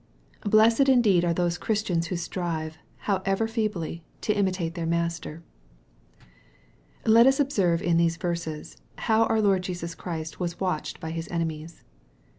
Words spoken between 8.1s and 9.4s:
verses, how our